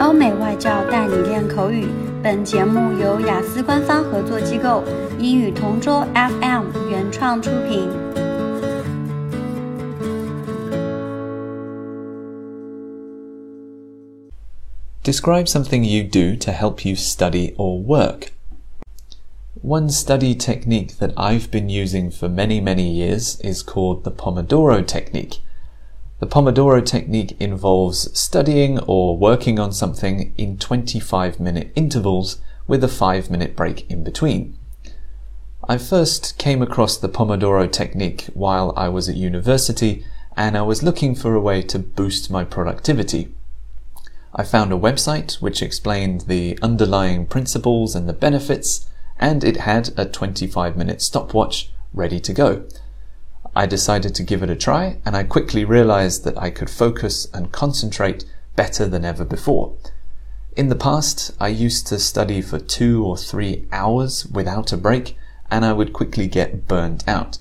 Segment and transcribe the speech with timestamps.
[0.00, 1.86] 欧美外教带你练口语。
[2.22, 4.82] 本节目由雅思官方合作机构
[5.18, 7.88] 英语同桌 FM 原创出品。
[15.04, 18.32] Describe something you do to help you study or work.
[19.62, 24.82] One study technique that I've been using for many, many years is called the Pomodoro
[24.82, 25.40] technique.
[26.19, 32.89] The Pomodoro technique involves studying or working on something in 25 minute intervals with a
[32.89, 34.57] 5 minute break in between.
[35.67, 40.05] I first came across the Pomodoro technique while I was at university
[40.35, 43.33] and I was looking for a way to boost my productivity.
[44.35, 48.87] I found a website which explained the underlying principles and the benefits,
[49.19, 52.65] and it had a 25 minute stopwatch ready to go.
[53.59, 57.27] I decided to give it a try, and I quickly realized that I could focus
[57.33, 58.23] and concentrate
[58.55, 59.75] better than ever before.
[60.55, 65.17] In the past, I used to study for two or three hours without a break,
[65.51, 67.39] and I would quickly get burnt out.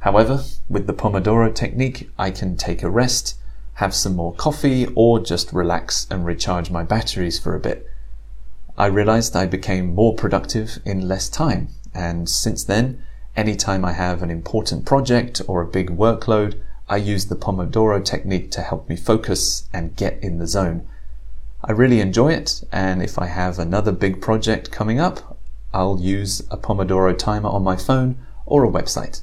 [0.00, 3.38] However, with the Pomodoro technique, I can take a rest,
[3.76, 7.88] have some more coffee, or just relax and recharge my batteries for a bit.
[8.76, 13.02] I realized I became more productive in less time, and since then,
[13.36, 18.52] Anytime I have an important project or a big workload, I use the Pomodoro technique
[18.52, 20.86] to help me focus and get in the zone.
[21.64, 25.36] I really enjoy it, and if I have another big project coming up,
[25.72, 29.22] I'll use a Pomodoro timer on my phone or a website.